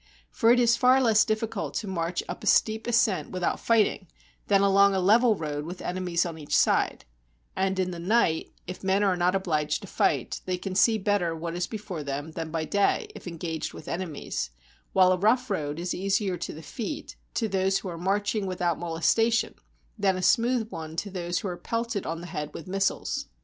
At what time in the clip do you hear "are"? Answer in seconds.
9.03-9.15, 17.89-17.95, 21.47-21.57